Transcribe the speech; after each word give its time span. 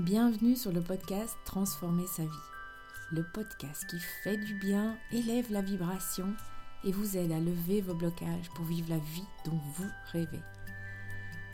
Bienvenue 0.00 0.56
sur 0.56 0.72
le 0.72 0.80
podcast 0.80 1.36
Transformer 1.44 2.06
sa 2.06 2.22
vie. 2.22 2.48
Le 3.12 3.22
podcast 3.22 3.84
qui 3.86 4.00
fait 4.00 4.38
du 4.38 4.54
bien, 4.54 4.96
élève 5.12 5.52
la 5.52 5.60
vibration 5.60 6.34
et 6.84 6.90
vous 6.90 7.18
aide 7.18 7.32
à 7.32 7.38
lever 7.38 7.82
vos 7.82 7.92
blocages 7.92 8.48
pour 8.54 8.64
vivre 8.64 8.88
la 8.88 8.96
vie 8.96 9.26
dont 9.44 9.60
vous 9.76 9.90
rêvez. 10.10 10.40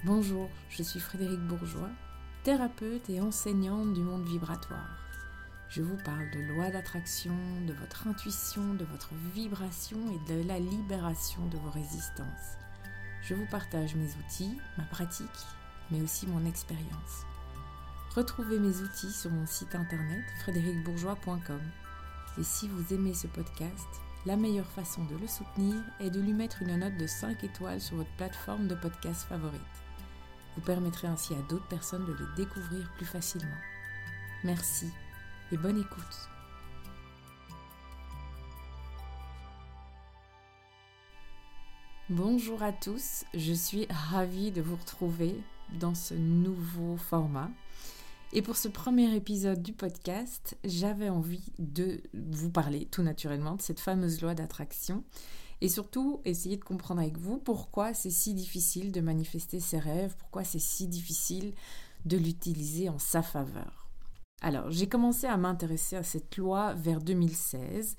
Bonjour, 0.04 0.48
je 0.68 0.84
suis 0.84 1.00
Frédéric 1.00 1.40
Bourgeois, 1.40 1.90
thérapeute 2.44 3.10
et 3.10 3.20
enseignante 3.20 3.94
du 3.94 4.02
monde 4.02 4.24
vibratoire. 4.24 4.96
Je 5.68 5.82
vous 5.82 5.98
parle 6.04 6.30
de 6.30 6.54
loi 6.54 6.70
d'attraction, 6.70 7.34
de 7.66 7.72
votre 7.72 8.06
intuition, 8.06 8.74
de 8.74 8.84
votre 8.84 9.10
vibration 9.34 9.98
et 10.12 10.32
de 10.32 10.46
la 10.46 10.60
libération 10.60 11.44
de 11.48 11.58
vos 11.58 11.70
résistances. 11.70 12.58
Je 13.22 13.34
vous 13.34 13.46
partage 13.50 13.96
mes 13.96 14.14
outils, 14.24 14.56
ma 14.78 14.84
pratique, 14.84 15.26
mais 15.90 16.00
aussi 16.00 16.28
mon 16.28 16.44
expérience. 16.44 17.26
Retrouvez 18.16 18.58
mes 18.58 18.80
outils 18.80 19.12
sur 19.12 19.30
mon 19.30 19.44
site 19.44 19.74
internet 19.74 20.24
frédéricbourgeois.com. 20.40 21.60
Et 22.38 22.42
si 22.42 22.66
vous 22.66 22.94
aimez 22.94 23.12
ce 23.12 23.26
podcast, 23.26 23.86
la 24.24 24.38
meilleure 24.38 24.70
façon 24.70 25.04
de 25.04 25.16
le 25.16 25.26
soutenir 25.26 25.74
est 26.00 26.08
de 26.08 26.20
lui 26.20 26.32
mettre 26.32 26.62
une 26.62 26.78
note 26.78 26.96
de 26.96 27.06
5 27.06 27.44
étoiles 27.44 27.82
sur 27.82 27.96
votre 27.96 28.16
plateforme 28.16 28.68
de 28.68 28.74
podcast 28.74 29.28
favorite. 29.28 29.60
Vous 30.56 30.62
permettrez 30.62 31.08
ainsi 31.08 31.34
à 31.34 31.42
d'autres 31.50 31.68
personnes 31.68 32.06
de 32.06 32.14
le 32.14 32.26
découvrir 32.36 32.90
plus 32.94 33.04
facilement. 33.04 33.50
Merci 34.44 34.90
et 35.52 35.58
bonne 35.58 35.78
écoute. 35.78 36.30
Bonjour 42.08 42.62
à 42.62 42.72
tous, 42.72 43.26
je 43.34 43.52
suis 43.52 43.86
ravie 43.90 44.52
de 44.52 44.62
vous 44.62 44.76
retrouver 44.76 45.38
dans 45.74 45.94
ce 45.94 46.14
nouveau 46.14 46.96
format. 46.96 47.50
Et 48.32 48.42
pour 48.42 48.56
ce 48.56 48.68
premier 48.68 49.14
épisode 49.14 49.62
du 49.62 49.72
podcast, 49.72 50.58
j'avais 50.64 51.08
envie 51.08 51.52
de 51.58 52.02
vous 52.12 52.50
parler 52.50 52.86
tout 52.86 53.02
naturellement 53.02 53.54
de 53.54 53.62
cette 53.62 53.80
fameuse 53.80 54.20
loi 54.20 54.34
d'attraction 54.34 55.04
et 55.60 55.68
surtout 55.68 56.20
essayer 56.24 56.56
de 56.56 56.64
comprendre 56.64 57.00
avec 57.00 57.18
vous 57.18 57.38
pourquoi 57.38 57.94
c'est 57.94 58.10
si 58.10 58.34
difficile 58.34 58.92
de 58.92 59.00
manifester 59.00 59.60
ses 59.60 59.78
rêves, 59.78 60.16
pourquoi 60.18 60.44
c'est 60.44 60.58
si 60.58 60.86
difficile 60.86 61.54
de 62.04 62.16
l'utiliser 62.16 62.88
en 62.88 62.98
sa 62.98 63.22
faveur. 63.22 63.88
Alors, 64.42 64.70
j'ai 64.70 64.88
commencé 64.88 65.26
à 65.26 65.36
m'intéresser 65.36 65.96
à 65.96 66.02
cette 66.02 66.36
loi 66.36 66.74
vers 66.74 67.00
2016. 67.00 67.96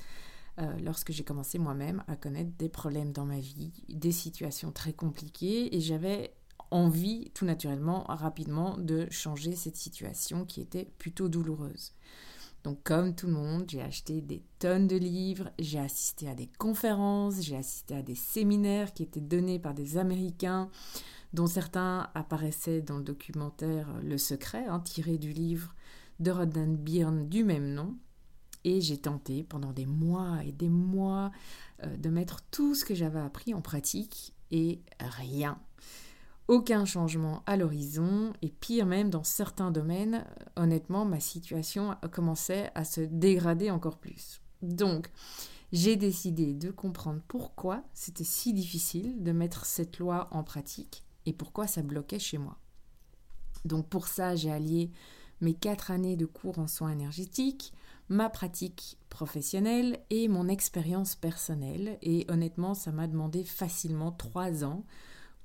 Euh, 0.60 0.78
lorsque 0.80 1.12
j'ai 1.12 1.24
commencé 1.24 1.58
moi-même 1.58 2.04
à 2.08 2.16
connaître 2.16 2.52
des 2.58 2.70
problèmes 2.70 3.12
dans 3.12 3.26
ma 3.26 3.40
vie, 3.40 3.72
des 3.90 4.12
situations 4.12 4.72
très 4.72 4.94
compliquées, 4.94 5.76
et 5.76 5.82
j'avais 5.82 6.34
envie 6.72 7.32
tout 7.34 7.46
naturellement 7.46 8.04
rapidement 8.08 8.78
de 8.78 9.08
changer 9.10 9.56
cette 9.56 9.78
situation 9.78 10.46
qui 10.46 10.62
était 10.62 10.90
plutôt 10.98 11.30
douloureuse. 11.30 11.94
Donc 12.64 12.84
comme 12.84 13.16
tout 13.16 13.28
le 13.28 13.34
monde, 13.34 13.66
j'ai 13.68 13.82
acheté 13.82 14.22
des 14.22 14.44
tonnes 14.60 14.88
de 14.88 14.98
livres, 14.98 15.50
j'ai 15.58 15.80
assisté 15.80 16.28
à 16.28 16.36
des 16.36 16.50
conférences, 16.58 17.42
j'ai 17.42 17.56
assisté 17.56 17.96
à 17.96 18.02
des 18.02 18.16
séminaires 18.16 18.94
qui 18.94 19.04
étaient 19.04 19.22
donnés 19.22 19.60
par 19.60 19.74
des 19.74 19.98
Américains, 19.98 20.70
dont 21.34 21.48
certains 21.48 22.10
apparaissaient 22.14 22.82
dans 22.82 22.98
le 22.98 23.04
documentaire 23.04 23.88
Le 24.04 24.18
Secret, 24.18 24.66
hein, 24.66 24.80
tiré 24.82 25.18
du 25.18 25.32
livre 25.32 25.74
de 26.20 26.32
Rodden 26.32 26.76
Byrne 26.76 27.30
du 27.30 27.44
même 27.44 27.74
nom. 27.74 27.96
Et 28.64 28.82
j'ai 28.82 28.98
tenté 28.98 29.44
pendant 29.44 29.72
des 29.72 29.86
mois 29.86 30.40
et 30.46 30.52
des 30.52 30.68
mois 30.68 31.32
euh, 31.84 31.96
de 31.96 32.10
mettre 32.10 32.42
tout 32.52 32.76
ce 32.76 32.84
que 32.84 32.96
j'avais 32.96 33.20
appris 33.20 33.54
en 33.54 33.62
pratique 33.62 34.34
et 34.52 34.82
rien 35.00 35.58
aucun 36.48 36.86
changement 36.86 37.44
à 37.46 37.58
l'horizon 37.58 38.34
et 38.42 38.50
pire 38.50 38.86
même 38.86 39.10
dans 39.10 39.24
certains 39.24 39.72
domaines, 39.72 40.26
honnêtement, 40.56 41.06
ma 41.06 41.20
situation 41.20 41.96
commençait 42.12 42.72
à 42.76 42.86
se 42.86 43.02
dégrader 43.02 43.70
encore 43.70 43.98
plus. 43.98 44.42
Donc, 44.62 45.10
j'ai 45.72 45.98
décidé 45.98 46.54
de 46.54 46.72
comprendre 46.72 47.22
pourquoi 47.28 47.84
c'était 47.94 48.24
si 48.24 48.54
difficile 48.54 49.22
de 49.22 49.32
mettre 49.32 49.66
cette 49.66 50.00
loi 50.00 50.30
en 50.32 50.44
pratique 50.44 51.04
et 51.26 51.34
pourquoi 51.34 51.68
ça 51.68 51.82
bloquait 51.82 52.20
chez 52.20 52.38
moi. 52.38 52.58
Donc 53.66 53.90
pour 53.90 54.08
ça, 54.08 54.36
j'ai 54.36 54.52
allié 54.52 54.92
mes 55.42 55.54
quatre 55.54 55.92
années 55.92 56.16
de 56.16 56.26
cours 56.26 56.60
en 56.60 56.68
soins 56.68 56.92
énergétiques, 56.92 57.74
ma 58.08 58.30
pratique 58.30 58.98
professionnelle 59.10 60.00
et 60.10 60.30
mon 60.30 60.48
expérience 60.48 61.16
personnelle. 61.16 61.98
Et 62.02 62.26
honnêtement, 62.30 62.74
ça 62.74 62.94
m'a 62.94 63.08
demandé 63.08 63.44
facilement 63.44 64.14
trois 64.14 64.64
ans 64.64 64.86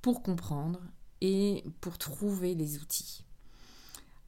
pour 0.02 0.22
comprendre 0.22 0.80
et 1.20 1.64
pour 1.80 1.96
trouver 1.96 2.54
les 2.54 2.78
outils. 2.78 3.24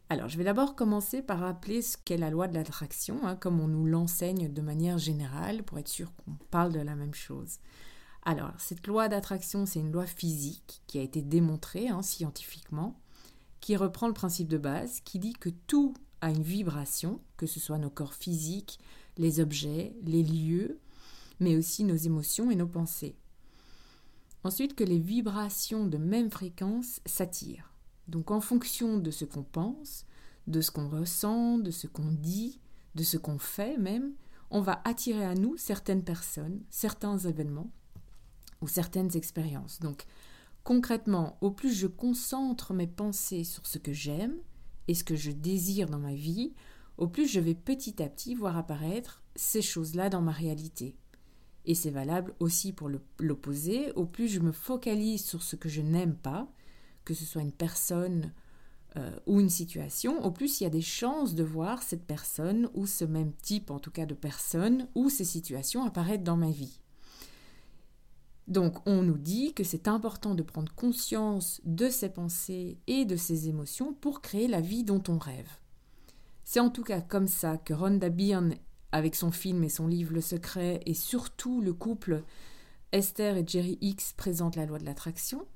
Alors, 0.09 0.29
je 0.29 0.39
vais 0.39 0.45
d'abord 0.45 0.77
commencer 0.77 1.23
par 1.23 1.41
rappeler 1.41 1.83
ce 1.83 1.97
qu'est 1.97 2.17
la 2.17 2.31
loi 2.31 2.47
de 2.47 2.55
l'attraction, 2.55 3.27
hein, 3.27 3.37
comme 3.37 3.59
on 3.59 3.67
nous 3.67 3.85
l'enseigne 3.85 4.53
de 4.53 4.63
manière 4.63 4.99
générale, 4.99 5.65
pour 5.65 5.79
être 5.79 5.89
sûr 5.89 6.13
qu'on 6.15 6.35
parle 6.51 6.73
de 6.73 6.81
la 6.81 6.95
même 6.95 7.15
chose. 7.15 7.59
Alors, 8.25 8.53
cette 8.59 8.87
loi 8.87 9.09
d'attraction, 9.09 9.67
c'est 9.67 9.81
une 9.81 9.93
loi 9.93 10.07
physique 10.07 10.83
qui 10.87 10.99
a 10.99 11.03
été 11.03 11.21
démontrée 11.21 11.89
hein, 11.89 12.03
scientifiquement, 12.03 13.01
qui 13.61 13.77
reprend 13.77 14.07
le 14.07 14.15
principe 14.15 14.49
de 14.49 14.59
base, 14.59 15.01
qui 15.01 15.19
dit 15.19 15.33
que 15.33 15.51
tout 15.67 15.95
a 16.21 16.31
une 16.31 16.43
vibration, 16.43 17.21
que 17.37 17.47
ce 17.47 17.59
soit 17.59 17.79
nos 17.79 17.91
corps 17.91 18.15
physiques, 18.15 18.79
les 19.17 19.41
objets, 19.41 19.97
les 20.03 20.23
lieux, 20.23 20.79
mais 21.41 21.57
aussi 21.57 21.83
nos 21.83 21.97
émotions 21.97 22.51
et 22.51 22.57
nos 22.57 22.69
pensées. 22.69 23.17
Ensuite, 24.45 24.75
que 24.75 24.85
les 24.85 24.99
vibrations 24.99 25.87
de 25.87 25.97
même 25.97 26.31
fréquence 26.31 27.01
s'attirent. 27.07 27.73
Donc 28.09 28.31
en 28.31 28.41
fonction 28.41 28.99
de 28.99 29.11
ce 29.11 29.25
qu'on 29.25 29.43
pense, 29.43 30.05
de 30.47 30.61
ce 30.61 30.71
qu'on 30.71 30.89
ressent, 30.89 31.59
de 31.59 31.71
ce 31.71 31.87
qu'on 31.87 32.13
dit, 32.13 32.61
de 32.95 33.03
ce 33.03 33.17
qu'on 33.17 33.39
fait 33.39 33.79
même, 33.79 34.13
on 34.51 34.61
va 34.61 34.83
attirer 34.85 35.25
à 35.25 35.35
nous 35.35 35.57
certaines 35.57 36.05
personnes, 36.05 36.61
certains 36.69 37.19
événements 37.19 37.71
ou 38.61 38.69
certaines 38.69 39.17
expériences. 39.17 39.81
Donc 39.81 40.05
concrètement, 40.63 41.39
au 41.41 41.51
plus 41.51 41.73
je 41.73 41.87
concentre 41.87 42.75
mes 42.75 42.87
pensées 42.87 43.45
sur 43.45 43.67
ce 43.67 43.79
que 43.79 43.93
j'aime 43.93 44.37
et 44.89 44.95
ce 44.95 45.05
que 45.05 45.17
je 45.17 45.31
désire 45.31 45.89
dans 45.89 45.99
ma 45.99 46.15
vie, 46.15 46.53
au 46.99 47.09
plus 47.09 47.27
je 47.27 47.41
vais 47.41 47.55
petit 47.55 48.03
à 48.03 48.09
petit 48.09 48.35
voir 48.35 48.59
apparaître 48.59 49.23
ces 49.35 49.63
choses-là 49.63 50.11
dans 50.11 50.23
ma 50.23 50.33
réalité. 50.33 50.97
Et 51.65 51.75
c'est 51.75 51.91
valable 51.91 52.35
aussi 52.41 52.73
pour 52.73 52.91
l'opposé. 53.19 53.93
Au 53.93 54.05
plus 54.05 54.29
je 54.29 54.41
me 54.41 54.53
focalise 54.53 55.25
sur 55.25 55.43
ce 55.43 55.57
que 55.57 55.69
je 55.69 55.81
n'aime 55.81 56.15
pas, 56.15 56.47
que 57.05 57.15
ce 57.15 57.25
soit 57.25 57.43
une 57.43 57.53
personne 57.53 58.33
euh, 58.97 59.11
ou 59.27 59.41
une 59.41 59.51
situation, 59.51 60.25
au 60.25 60.31
plus 60.31 60.61
il 60.61 60.65
y 60.65 60.67
a 60.67 60.71
des 60.71 60.81
chances 60.81 61.35
de 61.35 61.43
voir 61.43 61.83
cette 61.83 62.05
personne 62.05 62.69
ou 62.75 62.87
ce 62.87 63.05
même 63.05 63.33
type 63.43 63.73
en 63.73 63.81
tout 63.81 63.91
cas 63.91 64.07
de 64.07 64.15
personne 64.15 64.87
ou 64.95 65.11
ces 65.11 65.25
situations 65.25 65.85
apparaître 65.85 66.23
dans 66.23 66.37
ma 66.37 66.51
vie. 66.51 66.81
Donc 68.47 68.87
on 68.87 69.03
nous 69.03 69.19
dit 69.19 69.55
que 69.55 69.65
c'est 69.65 69.89
important 69.89 70.35
de 70.35 70.43
prendre 70.43 70.73
conscience 70.75 71.61
de 71.65 71.89
ses 71.89 72.11
pensées 72.11 72.79
et 72.87 73.05
de 73.05 73.17
ses 73.17 73.49
émotions 73.49 73.95
pour 73.95 74.21
créer 74.21 74.49
la 74.49 74.61
vie 74.61 74.85
dont 74.85 75.03
on 75.09 75.19
rêve. 75.19 75.51
C'est 76.45 76.61
en 76.61 76.71
tout 76.71 76.85
cas 76.85 77.01
comme 77.01 77.27
ça 77.27 77.57
que 77.57 77.73
Rhonda 77.73 78.11
Byrne 78.11 78.55
avec 78.95 79.17
son 79.17 79.33
film 79.33 79.65
et 79.65 79.69
son 79.69 79.89
livre 79.89 80.13
Le 80.13 80.21
Secret, 80.21 80.81
et 80.87 80.95
surtout 80.95 81.61
le 81.61 81.73
couple 81.73 82.23
Esther 82.93 83.37
et 83.37 83.45
Jerry 83.45 83.77
X 83.81 84.13
présentent 84.13 84.55
la 84.55 84.67
loi 84.67 84.79
de 84.79 84.85
l'attraction. 84.85 85.49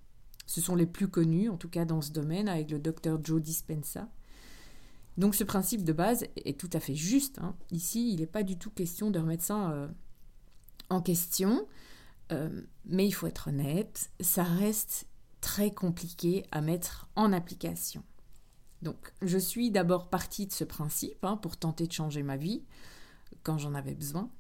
Ce 0.47 0.61
sont 0.61 0.75
les 0.75 0.87
plus 0.87 1.07
connus, 1.07 1.49
en 1.49 1.57
tout 1.57 1.69
cas 1.69 1.85
dans 1.85 2.01
ce 2.01 2.11
domaine, 2.11 2.49
avec 2.49 2.69
le 2.69 2.81
docteur 2.81 3.21
Joe 3.23 3.41
Dispenza. 3.41 4.09
Donc 5.19 5.37
ce 5.37 5.45
principe 5.45 5.85
de 5.85 5.93
base 5.93 6.25
est 6.45 6.59
tout 6.59 6.71
à 6.73 6.81
fait 6.81 6.97
juste. 6.97 7.39
Hein. 7.39 7.55
Ici, 7.71 8.13
il 8.13 8.19
n'est 8.19 8.27
pas 8.27 8.43
du 8.43 8.59
tout 8.59 8.71
question 8.71 9.13
de 9.13 9.21
remettre 9.21 9.45
ça 9.45 9.89
en 10.91 11.01
question, 11.01 11.65
euh, 12.33 12.63
mais 12.87 13.07
il 13.07 13.13
faut 13.13 13.29
être 13.29 13.51
honnête, 13.51 14.11
ça 14.19 14.43
reste 14.43 15.07
très 15.41 15.71
compliqué 15.71 16.45
à 16.51 16.61
mettre 16.61 17.09
en 17.15 17.33
application. 17.33 18.03
Donc 18.83 19.13
je 19.23 19.39
suis 19.39 19.71
d'abord 19.71 20.11
partie 20.11 20.49
de 20.49 20.53
ce 20.53 20.65
principe 20.65 21.25
hein, 21.25 21.37
pour 21.37 21.57
tenter 21.57 21.87
de 21.87 21.93
changer 21.93 22.25
ma 22.25 22.37
vie 22.37 22.65
quand 23.43 23.59
j'en 23.59 23.75
avais 23.75 23.95
besoin. 23.95 24.31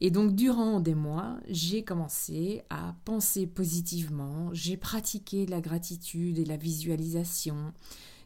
Et 0.00 0.10
donc 0.10 0.34
durant 0.34 0.80
des 0.80 0.94
mois, 0.94 1.38
j'ai 1.48 1.84
commencé 1.84 2.62
à 2.68 2.96
penser 3.04 3.46
positivement, 3.46 4.50
j'ai 4.52 4.76
pratiqué 4.76 5.46
la 5.46 5.60
gratitude 5.60 6.38
et 6.38 6.44
la 6.44 6.56
visualisation, 6.56 7.72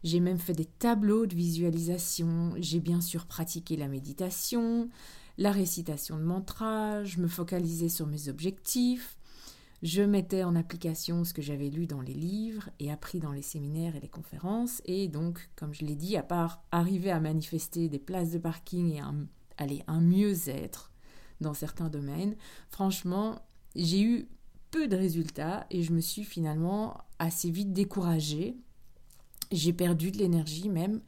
j'ai 0.02 0.20
même 0.20 0.38
fait 0.38 0.54
des 0.54 0.64
tableaux 0.64 1.26
de 1.26 1.34
visualisation, 1.34 2.54
j'ai 2.56 2.80
bien 2.80 3.00
sûr 3.00 3.26
pratiqué 3.26 3.76
la 3.76 3.88
méditation, 3.88 4.88
la 5.36 5.52
récitation 5.52 6.16
de 6.16 6.24
mantras, 6.24 7.04
je 7.04 7.20
me 7.20 7.28
focalisais 7.28 7.90
sur 7.90 8.06
mes 8.06 8.28
objectifs, 8.28 9.18
je 9.82 10.02
mettais 10.02 10.42
en 10.42 10.56
application 10.56 11.22
ce 11.22 11.34
que 11.34 11.42
j'avais 11.42 11.68
lu 11.68 11.86
dans 11.86 12.00
les 12.00 12.14
livres 12.14 12.70
et 12.80 12.90
appris 12.90 13.20
dans 13.20 13.32
les 13.32 13.42
séminaires 13.42 13.94
et 13.94 14.00
les 14.00 14.08
conférences, 14.08 14.80
et 14.86 15.06
donc, 15.06 15.50
comme 15.54 15.74
je 15.74 15.84
l'ai 15.84 15.96
dit, 15.96 16.16
à 16.16 16.22
part 16.22 16.64
arriver 16.72 17.10
à 17.10 17.20
manifester 17.20 17.88
des 17.88 18.00
places 18.00 18.32
de 18.32 18.38
parking 18.38 18.90
et 18.92 19.00
un 19.00 19.26
allez, 19.58 19.82
un 19.86 20.00
mieux-être 20.00 20.90
dans 21.40 21.54
certains 21.54 21.88
domaines. 21.88 22.36
Franchement, 22.70 23.42
j'ai 23.76 24.02
eu 24.02 24.28
peu 24.70 24.88
de 24.88 24.96
résultats 24.96 25.66
et 25.70 25.82
je 25.82 25.92
me 25.92 26.00
suis 26.00 26.24
finalement 26.24 26.98
assez 27.18 27.50
vite 27.50 27.72
découragée. 27.72 28.56
J'ai 29.52 29.72
perdu 29.72 30.10
de 30.10 30.18
l'énergie 30.18 30.68
même. 30.68 31.00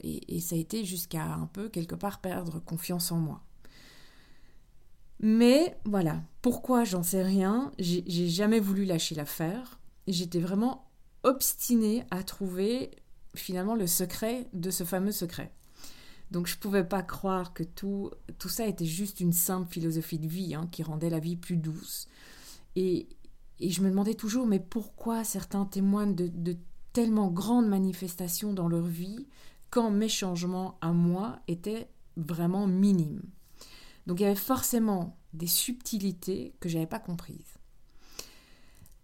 Et, 0.00 0.40
ça 0.40 0.54
a 0.54 0.58
été 0.58 0.84
jusqu'à 0.84 1.24
un 1.24 1.46
peu, 1.46 1.68
quelque 1.68 1.96
part, 1.96 2.20
perdre 2.20 2.60
confiance 2.60 3.10
en 3.10 3.18
moi. 3.18 3.42
Mais 5.20 5.76
voilà, 5.84 6.22
pourquoi 6.40 6.84
j'en 6.84 7.02
sais 7.02 7.24
rien, 7.24 7.72
j'ai 7.80 8.28
jamais 8.28 8.60
voulu 8.60 8.84
lâcher 8.84 9.16
l'affaire. 9.16 9.80
J'étais 10.06 10.38
vraiment 10.38 10.88
obstinée 11.24 12.04
à 12.12 12.22
trouver 12.22 12.92
finalement 13.34 13.74
le 13.74 13.88
secret 13.88 14.48
de 14.52 14.70
ce 14.70 14.84
fameux 14.84 15.10
secret. 15.10 15.52
Donc 16.30 16.46
je 16.46 16.56
ne 16.56 16.60
pouvais 16.60 16.84
pas 16.84 17.02
croire 17.02 17.54
que 17.54 17.62
tout, 17.62 18.10
tout 18.38 18.48
ça 18.48 18.66
était 18.66 18.84
juste 18.84 19.20
une 19.20 19.32
simple 19.32 19.70
philosophie 19.70 20.18
de 20.18 20.28
vie 20.28 20.54
hein, 20.54 20.68
qui 20.70 20.82
rendait 20.82 21.10
la 21.10 21.20
vie 21.20 21.36
plus 21.36 21.56
douce. 21.56 22.06
Et, 22.76 23.08
et, 23.60 23.70
je 23.70 23.82
me 23.82 23.90
demandais 23.90 24.14
toujours, 24.14 24.46
mais 24.46 24.60
pourquoi 24.60 25.24
certains 25.24 25.64
témoignent 25.64 26.14
de, 26.14 26.28
de 26.28 26.56
tellement 26.92 27.28
grandes 27.28 27.68
manifestations 27.68 28.52
dans 28.52 28.68
leur 28.68 28.84
vie 28.84 29.26
quand 29.70 29.90
mes 29.90 30.08
changements 30.08 30.78
à 30.80 30.92
moi 30.92 31.40
étaient 31.48 31.88
vraiment 32.16 32.66
minimes? 32.66 33.22
Donc 34.06 34.20
il 34.20 34.22
y 34.22 34.26
avait 34.26 34.34
forcément 34.34 35.18
des 35.32 35.46
subtilités 35.46 36.54
que 36.60 36.68
je 36.68 36.74
n'avais 36.74 36.86
pas 36.86 36.98
comprises. 36.98 37.58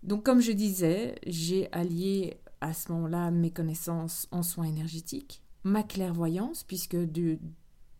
Donc 0.03 0.25
comme 0.25 0.41
je 0.41 0.53
disais, 0.53 1.15
j'ai 1.27 1.73
allié 1.73 2.39
à 2.61 2.73
ce 2.73 2.93
moment-là 2.93 3.31
mes 3.31 3.51
connaissances 3.51 4.29
en 4.31 4.43
soins 4.43 4.65
énergétiques, 4.65 5.44
ma 5.65 5.83
clairvoyance, 5.83 6.63
puisque 6.63 6.97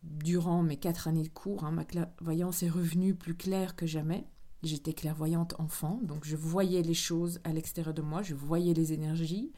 durant 0.03 0.63
mes 0.63 0.77
quatre 0.77 1.07
années 1.07 1.23
de 1.23 1.29
cours, 1.29 1.65
hein, 1.65 1.71
ma 1.71 1.83
clairvoyance 1.83 2.63
est 2.63 2.69
revenue 2.69 3.15
plus 3.15 3.35
claire 3.35 3.75
que 3.75 3.87
jamais. 3.87 4.25
J'étais 4.63 4.93
clairvoyante 4.93 5.55
enfant, 5.59 5.99
donc 6.03 6.25
je 6.25 6.35
voyais 6.35 6.81
les 6.81 6.93
choses 6.93 7.39
à 7.43 7.53
l'extérieur 7.53 7.93
de 7.93 8.01
moi, 8.01 8.21
je 8.23 8.33
voyais 8.33 8.73
les 8.73 8.93
énergies. 8.93 9.51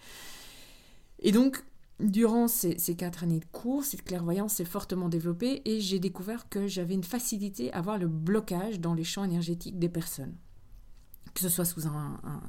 Et 1.20 1.32
donc, 1.32 1.64
durant 2.00 2.48
ces, 2.48 2.76
quatre 2.96 3.24
années 3.24 3.40
de 3.40 3.46
cours, 3.46 3.84
cette 3.84 4.04
clairvoyance 4.04 4.56
s'est 4.56 4.66
fortement 4.66 5.10
développée 5.10 5.62
et 5.66 5.80
j'ai 5.80 6.00
découvert 6.00 6.50
que 6.50 6.68
j'avais 6.68 6.94
une 6.94 7.04
facilité 7.04 7.72
à 7.74 7.82
voir 7.82 7.98
le 7.98 8.08
blocage 8.08 8.80
dans 8.80 8.94
les 8.94 9.04
champs 9.04 9.24
énergétiques 9.24 9.80
des 9.80 9.90
personnes. 9.90 10.36
Que 11.38 11.44
ce 11.44 11.50
soit 11.50 11.66
sous 11.66 11.84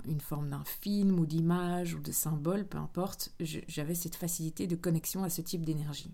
une 0.07 0.21
forme 0.23 0.49
d'un 0.49 0.65
film 0.65 1.21
ou 1.21 1.27
d'image 1.27 1.93
ou 1.93 1.99
de 1.99 2.11
symbole, 2.11 2.67
peu 2.67 2.79
importe, 2.79 3.35
j'avais 3.39 3.95
cette 3.95 4.15
facilité 4.15 4.67
de 4.67 4.77
connexion 4.77 5.25
à 5.25 5.29
ce 5.29 5.43
type 5.43 5.67
d'énergie. 5.67 6.11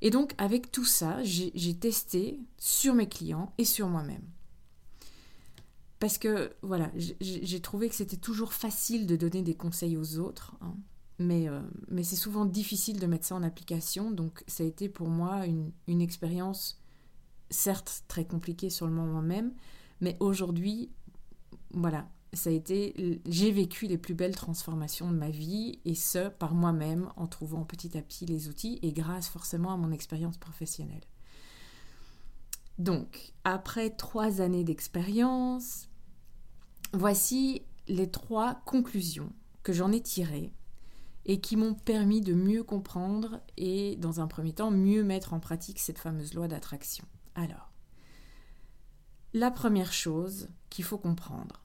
Et 0.00 0.08
donc, 0.08 0.32
avec 0.38 0.72
tout 0.72 0.86
ça, 0.86 1.22
j'ai 1.24 1.74
testé 1.74 2.40
sur 2.56 2.94
mes 2.94 3.06
clients 3.06 3.52
et 3.58 3.66
sur 3.66 3.86
moi-même. 3.86 4.22
Parce 5.98 6.16
que, 6.16 6.54
voilà, 6.62 6.90
j'ai 7.20 7.60
trouvé 7.60 7.90
que 7.90 7.94
c'était 7.94 8.16
toujours 8.16 8.54
facile 8.54 9.06
de 9.06 9.16
donner 9.16 9.42
des 9.42 9.54
conseils 9.54 9.98
aux 9.98 10.16
autres. 10.20 10.56
Hein. 10.62 10.74
Mais, 11.18 11.50
euh, 11.50 11.60
mais 11.88 12.02
c'est 12.02 12.16
souvent 12.16 12.46
difficile 12.46 12.98
de 12.98 13.06
mettre 13.06 13.26
ça 13.26 13.34
en 13.34 13.42
application. 13.42 14.10
Donc 14.10 14.42
ça 14.46 14.62
a 14.62 14.66
été 14.66 14.88
pour 14.88 15.08
moi 15.08 15.44
une, 15.44 15.70
une 15.86 16.00
expérience, 16.00 16.80
certes 17.50 18.04
très 18.08 18.24
compliquée 18.24 18.70
sur 18.70 18.86
le 18.86 18.94
moment 18.94 19.20
même, 19.20 19.52
mais 20.00 20.16
aujourd'hui, 20.20 20.90
voilà, 21.72 22.08
ça 22.32 22.50
a 22.50 22.52
été, 22.52 23.20
j'ai 23.26 23.50
vécu 23.50 23.86
les 23.86 23.98
plus 23.98 24.14
belles 24.14 24.36
transformations 24.36 25.10
de 25.10 25.16
ma 25.16 25.30
vie, 25.30 25.80
et 25.84 25.94
ce, 25.94 26.28
par 26.28 26.54
moi-même, 26.54 27.10
en 27.16 27.26
trouvant 27.26 27.64
petit 27.64 27.96
à 27.96 28.02
petit 28.02 28.26
les 28.26 28.48
outils, 28.48 28.78
et 28.82 28.92
grâce 28.92 29.28
forcément 29.28 29.72
à 29.72 29.76
mon 29.76 29.92
expérience 29.92 30.36
professionnelle. 30.36 31.04
Donc, 32.78 33.32
après 33.44 33.90
trois 33.90 34.40
années 34.40 34.62
d'expérience, 34.62 35.88
voici 36.92 37.62
les 37.88 38.10
trois 38.10 38.60
conclusions 38.66 39.32
que 39.62 39.72
j'en 39.72 39.90
ai 39.90 40.00
tirées 40.00 40.52
et 41.24 41.40
qui 41.40 41.56
m'ont 41.56 41.74
permis 41.74 42.20
de 42.20 42.34
mieux 42.34 42.62
comprendre 42.62 43.40
et, 43.56 43.96
dans 43.96 44.20
un 44.20 44.28
premier 44.28 44.52
temps, 44.52 44.70
mieux 44.70 45.02
mettre 45.02 45.34
en 45.34 45.40
pratique 45.40 45.78
cette 45.78 45.98
fameuse 45.98 46.34
loi 46.34 46.46
d'attraction. 46.46 47.04
Alors, 47.34 47.67
la 49.34 49.50
première 49.50 49.92
chose 49.92 50.48
qu'il 50.70 50.84
faut 50.84 50.98
comprendre, 50.98 51.62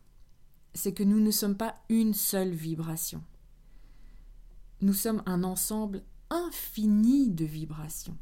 c'est 0.73 0.93
que 0.93 1.03
nous 1.03 1.19
ne 1.19 1.31
sommes 1.31 1.57
pas 1.57 1.75
une 1.89 2.13
seule 2.13 2.51
vibration. 2.51 3.23
Nous 4.81 4.93
sommes 4.93 5.23
un 5.25 5.43
ensemble 5.43 6.03
infini 6.29 7.29
de 7.29 7.45
vibrations. 7.45 8.17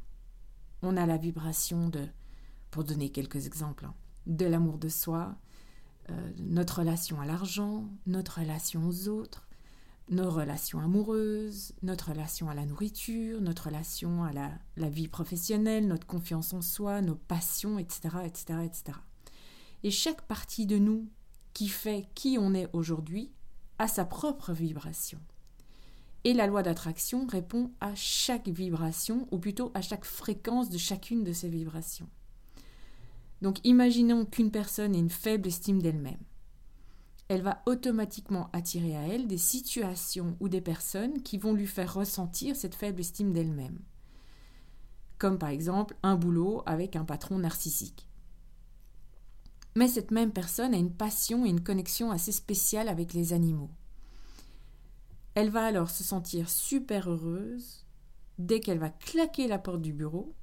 On 0.81 0.97
a 0.97 1.05
la 1.05 1.17
vibration 1.17 1.89
de, 1.89 2.07
pour 2.71 2.83
donner 2.83 3.09
quelques 3.09 3.47
exemples, 3.47 3.85
hein, 3.85 3.95
de 4.27 4.45
l'amour 4.45 4.77
de 4.77 4.89
soi, 4.89 5.35
euh, 6.09 6.31
notre 6.39 6.79
relation 6.79 7.21
à 7.21 7.25
l'argent, 7.25 7.89
notre 8.05 8.39
relation 8.39 8.87
aux 8.87 9.07
autres, 9.07 9.47
nos 10.09 10.29
relations 10.29 10.79
amoureuses, 10.79 11.73
notre 11.83 12.09
relation 12.09 12.49
à 12.49 12.53
la 12.53 12.65
nourriture, 12.65 13.39
notre 13.41 13.67
relation 13.67 14.23
à 14.23 14.33
la, 14.33 14.89
vie 14.89 15.07
professionnelle, 15.07 15.87
notre 15.87 16.05
confiance 16.05 16.53
en 16.53 16.61
soi, 16.61 17.01
nos 17.01 17.15
passions, 17.15 17.79
etc., 17.79 18.17
etc., 18.25 18.59
etc. 18.65 18.97
Et 19.83 19.91
chaque 19.91 20.21
partie 20.23 20.65
de 20.65 20.77
nous 20.77 21.09
qui 21.53 21.67
fait 21.67 22.07
qui 22.15 22.37
on 22.39 22.53
est 22.53 22.69
aujourd'hui 22.73 23.31
a 23.79 23.87
sa 23.87 24.05
propre 24.05 24.53
vibration. 24.53 25.19
Et 26.23 26.33
la 26.33 26.47
loi 26.47 26.61
d'attraction 26.61 27.25
répond 27.25 27.71
à 27.81 27.95
chaque 27.95 28.47
vibration, 28.47 29.27
ou 29.31 29.39
plutôt 29.39 29.71
à 29.73 29.81
chaque 29.81 30.05
fréquence 30.05 30.69
de 30.69 30.77
chacune 30.77 31.23
de 31.23 31.33
ces 31.33 31.49
vibrations. 31.49 32.09
Donc 33.41 33.59
imaginons 33.63 34.25
qu'une 34.25 34.51
personne 34.51 34.93
ait 34.93 34.99
une 34.99 35.09
faible 35.09 35.47
estime 35.47 35.81
d'elle-même 35.81 36.23
elle 37.31 37.43
va 37.43 37.61
automatiquement 37.65 38.49
attirer 38.51 38.97
à 38.97 39.07
elle 39.07 39.25
des 39.25 39.37
situations 39.37 40.35
ou 40.41 40.49
des 40.49 40.59
personnes 40.59 41.21
qui 41.21 41.37
vont 41.37 41.53
lui 41.53 41.65
faire 41.65 41.93
ressentir 41.93 42.57
cette 42.57 42.75
faible 42.75 42.99
estime 42.99 43.31
d'elle-même. 43.31 43.79
Comme 45.17 45.37
par 45.37 45.47
exemple 45.47 45.95
un 46.03 46.17
boulot 46.17 46.61
avec 46.65 46.97
un 46.97 47.05
patron 47.05 47.37
narcissique. 47.37 48.09
Mais 49.75 49.87
cette 49.87 50.11
même 50.11 50.31
personne 50.31 50.73
a 50.73 50.77
une 50.77 50.93
passion 50.93 51.45
et 51.45 51.49
une 51.49 51.63
connexion 51.63 52.11
assez 52.11 52.31
spéciale 52.31 52.89
avec 52.89 53.13
les 53.13 53.33
animaux. 53.33 53.69
Elle 55.33 55.49
va 55.49 55.65
alors 55.65 55.89
se 55.89 56.03
sentir 56.03 56.49
super 56.49 57.09
heureuse 57.09 57.85
dès 58.37 58.59
qu'elle 58.59 58.79
va 58.79 58.89
claquer 58.89 59.47
la 59.47 59.59
porte 59.59 59.81
du 59.81 59.93
bureau 59.93 60.33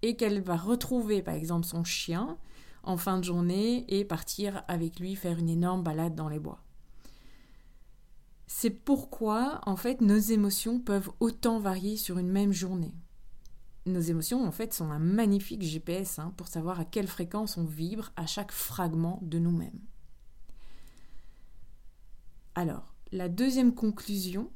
et 0.00 0.16
qu'elle 0.16 0.40
va 0.40 0.56
retrouver 0.56 1.22
par 1.22 1.34
exemple 1.34 1.66
son 1.66 1.84
chien 1.84 2.38
en 2.82 2.96
fin 2.96 3.18
de 3.18 3.24
journée 3.24 3.84
et 3.88 4.04
partir 4.04 4.64
avec 4.68 4.98
lui 4.98 5.16
faire 5.16 5.38
une 5.38 5.50
énorme 5.50 5.82
balade 5.82 6.14
dans 6.14 6.28
les 6.28 6.38
bois. 6.38 6.62
C'est 8.46 8.70
pourquoi, 8.70 9.60
en 9.64 9.76
fait, 9.76 10.00
nos 10.00 10.18
émotions 10.18 10.78
peuvent 10.78 11.10
autant 11.20 11.58
varier 11.58 11.96
sur 11.96 12.18
une 12.18 12.28
même 12.28 12.52
journée. 12.52 12.94
Nos 13.84 14.00
émotions, 14.00 14.46
en 14.46 14.52
fait, 14.52 14.72
sont 14.72 14.90
un 14.90 15.00
magnifique 15.00 15.62
GPS 15.62 16.18
hein, 16.18 16.32
pour 16.36 16.46
savoir 16.46 16.78
à 16.78 16.84
quelle 16.84 17.08
fréquence 17.08 17.56
on 17.56 17.64
vibre 17.64 18.12
à 18.16 18.26
chaque 18.26 18.52
fragment 18.52 19.18
de 19.22 19.38
nous-mêmes. 19.38 19.80
Alors, 22.54 22.94
la 23.10 23.28
deuxième 23.28 23.74
conclusion 23.74 24.52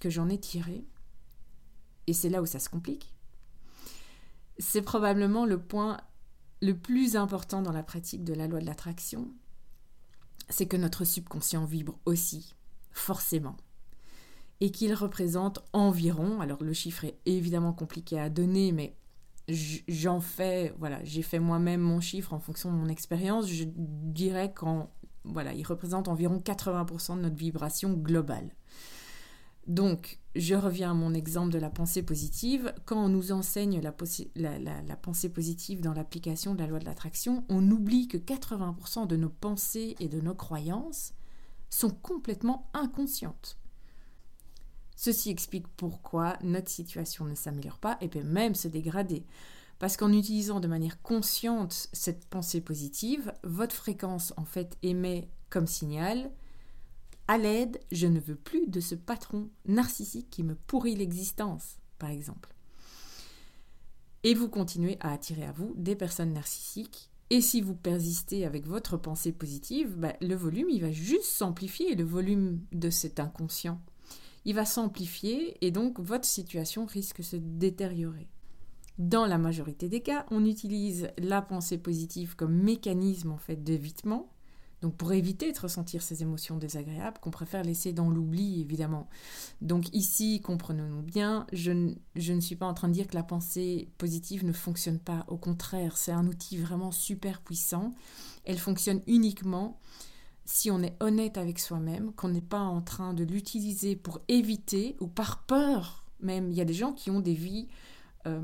que 0.00 0.10
j'en 0.10 0.28
ai 0.28 0.38
tirée, 0.38 0.84
et 2.06 2.12
c'est 2.12 2.30
là 2.30 2.42
où 2.42 2.46
ça 2.46 2.58
se 2.58 2.68
complique, 2.68 3.14
c'est 4.58 4.82
probablement 4.82 5.46
le 5.46 5.60
point 5.60 5.98
le 6.60 6.76
plus 6.76 7.14
important 7.16 7.62
dans 7.62 7.72
la 7.72 7.84
pratique 7.84 8.24
de 8.24 8.34
la 8.34 8.48
loi 8.48 8.60
de 8.60 8.66
l'attraction, 8.66 9.30
c'est 10.48 10.66
que 10.66 10.76
notre 10.76 11.04
subconscient 11.04 11.64
vibre 11.64 11.98
aussi, 12.06 12.56
forcément, 12.90 13.56
et 14.60 14.70
qu'il 14.70 14.94
représente 14.94 15.60
environ, 15.72 16.40
alors 16.40 16.62
le 16.62 16.72
chiffre 16.72 17.04
est 17.04 17.18
évidemment 17.26 17.72
compliqué 17.72 18.18
à 18.18 18.28
donner, 18.28 18.72
mais 18.72 18.96
j'en 19.48 20.20
fais, 20.20 20.74
voilà, 20.78 21.02
j'ai 21.04 21.22
fait 21.22 21.38
moi-même 21.38 21.80
mon 21.80 22.00
chiffre 22.00 22.32
en 22.32 22.38
fonction 22.38 22.72
de 22.72 22.76
mon 22.76 22.88
expérience, 22.88 23.48
je 23.48 23.64
dirais 23.66 24.52
qu'en, 24.52 24.90
voilà, 25.24 25.54
il 25.54 25.64
représente 25.64 26.08
environ 26.08 26.38
80% 26.38 27.16
de 27.16 27.22
notre 27.22 27.36
vibration 27.36 27.92
globale. 27.92 28.50
Donc, 29.68 30.18
je 30.34 30.54
reviens 30.54 30.92
à 30.92 30.94
mon 30.94 31.12
exemple 31.12 31.52
de 31.52 31.58
la 31.58 31.68
pensée 31.68 32.02
positive. 32.02 32.72
Quand 32.86 33.04
on 33.04 33.10
nous 33.10 33.32
enseigne 33.32 33.82
la, 33.82 34.96
pensée 34.96 35.28
positive 35.28 35.82
dans 35.82 35.92
l'application 35.92 36.54
de 36.54 36.60
la 36.60 36.66
loi 36.66 36.78
de 36.78 36.86
l'attraction, 36.86 37.44
on 37.50 37.70
oublie 37.70 38.08
que 38.08 38.16
80% 38.16 39.06
de 39.06 39.16
nos 39.16 39.28
pensées 39.28 39.94
et 40.00 40.08
de 40.08 40.22
nos 40.22 40.34
croyances 40.34 41.12
sont 41.68 41.90
complètement 41.90 42.70
inconscientes. 42.72 43.58
Ceci 45.00 45.30
explique 45.30 45.68
pourquoi 45.76 46.36
notre 46.42 46.68
situation 46.68 47.24
ne 47.24 47.36
s'améliore 47.36 47.78
pas 47.78 47.98
et 48.00 48.08
peut 48.08 48.24
même 48.24 48.56
se 48.56 48.66
dégrader. 48.66 49.24
Parce 49.78 49.96
qu'en 49.96 50.12
utilisant 50.12 50.58
de 50.58 50.66
manière 50.66 51.00
consciente 51.02 51.88
cette 51.92 52.26
pensée 52.26 52.60
positive, 52.60 53.32
votre 53.44 53.76
fréquence 53.76 54.34
en 54.36 54.44
fait 54.44 54.76
émet 54.82 55.30
comme 55.50 55.68
signal 55.68 56.32
à 57.28 57.38
l'aide, 57.38 57.78
je 57.92 58.08
ne 58.08 58.18
veux 58.18 58.34
plus 58.34 58.66
de 58.66 58.80
ce 58.80 58.96
patron 58.96 59.50
narcissique 59.66 60.30
qui 60.30 60.42
me 60.42 60.56
pourrit 60.56 60.96
l'existence, 60.96 61.76
par 62.00 62.10
exemple. 62.10 62.52
Et 64.24 64.34
vous 64.34 64.48
continuez 64.48 64.96
à 64.98 65.12
attirer 65.12 65.44
à 65.44 65.52
vous 65.52 65.74
des 65.76 65.94
personnes 65.94 66.32
narcissiques. 66.32 67.12
Et 67.30 67.40
si 67.40 67.60
vous 67.60 67.76
persistez 67.76 68.44
avec 68.44 68.66
votre 68.66 68.96
pensée 68.96 69.30
positive, 69.30 69.94
bah, 69.96 70.14
le 70.20 70.34
volume, 70.34 70.70
il 70.70 70.80
va 70.80 70.90
juste 70.90 71.26
s'amplifier, 71.26 71.94
le 71.94 72.02
volume 72.02 72.58
de 72.72 72.90
cet 72.90 73.20
inconscient. 73.20 73.80
Il 74.44 74.54
va 74.54 74.64
s'amplifier 74.64 75.56
et 75.64 75.70
donc 75.70 76.00
votre 76.00 76.24
situation 76.24 76.86
risque 76.86 77.18
de 77.18 77.22
se 77.22 77.36
détériorer. 77.36 78.28
Dans 78.98 79.26
la 79.26 79.38
majorité 79.38 79.88
des 79.88 80.00
cas, 80.00 80.26
on 80.30 80.44
utilise 80.44 81.10
la 81.18 81.40
pensée 81.42 81.78
positive 81.78 82.34
comme 82.34 82.54
mécanisme 82.54 83.30
en 83.30 83.38
fait 83.38 83.62
d'évitement 83.62 84.30
donc 84.80 84.96
pour 84.96 85.12
éviter 85.12 85.50
de 85.52 85.58
ressentir 85.58 86.02
ces 86.02 86.22
émotions 86.22 86.56
désagréables 86.56 87.18
qu'on 87.18 87.30
préfère 87.30 87.64
laisser 87.64 87.92
dans 87.92 88.10
l'oubli, 88.10 88.60
évidemment. 88.60 89.08
Donc 89.60 89.92
ici, 89.92 90.40
comprenons-nous 90.40 91.02
bien, 91.02 91.46
je, 91.52 91.72
ne 91.72 92.40
suis 92.40 92.56
pas 92.56 92.66
en 92.66 92.74
train 92.74 92.88
de 92.88 92.92
dire 92.92 93.08
que 93.08 93.16
la 93.16 93.24
pensée 93.24 93.88
positive 93.98 94.44
ne 94.44 94.52
fonctionne 94.52 95.00
pas. 95.00 95.24
Au 95.26 95.36
contraire, 95.36 95.96
c'est 95.96 96.12
un 96.12 96.26
outil 96.26 96.58
vraiment 96.58 96.92
super 96.92 97.40
puissant. 97.40 97.94
Elle 98.44 98.58
fonctionne 98.58 99.02
uniquement 99.08 99.80
si 100.48 100.70
on 100.70 100.82
est 100.82 100.96
honnête 101.00 101.36
avec 101.36 101.58
soi-même, 101.58 102.12
qu'on 102.12 102.28
n'est 102.28 102.40
pas 102.40 102.60
en 102.60 102.80
train 102.80 103.12
de 103.12 103.22
l'utiliser 103.22 103.96
pour 103.96 104.20
éviter 104.28 104.96
ou 105.00 105.06
par 105.06 105.42
peur 105.44 106.06
même. 106.20 106.50
Il 106.50 106.56
y 106.56 106.60
a 106.60 106.64
des 106.64 106.74
gens 106.74 106.92
qui 106.92 107.10
ont 107.10 107.20
des 107.20 107.34
vies... 107.34 107.68
Euh, 108.26 108.42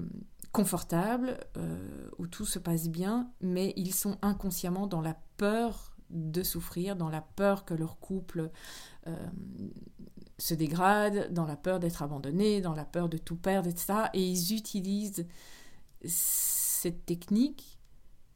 confortables, 0.53 1.41
euh, 1.57 2.09
où 2.17 2.29
tout 2.29 2.47
se 2.47 2.61
passe 2.61 2.89
bien, 2.89 3.29
mais 3.41 3.75
ils 3.77 3.93
sont 3.93 4.17
inconsciemment 4.23 4.87
dans 4.87 5.01
la 5.01 5.19
peur 5.37 5.97
de 6.11 6.45
souffrir, 6.45 6.95
dans 6.95 7.09
la 7.09 7.23
peur 7.23 7.65
que 7.65 7.75
leur 7.75 7.99
couple 7.99 8.53
euh, 9.09 9.17
se 10.39 10.55
dégrade, 10.55 11.33
dans 11.33 11.45
la 11.45 11.57
peur 11.57 11.81
d'être 11.81 12.05
abandonné, 12.05 12.61
dans 12.61 12.73
la 12.73 12.85
peur 12.85 13.09
de 13.09 13.19
tout 13.19 13.35
perdre, 13.35 13.69
etc. 13.69 13.95
Et 14.15 14.25
ils 14.25 14.55
utilisent 14.55 15.27
cette 16.05 17.05
technique 17.05 17.81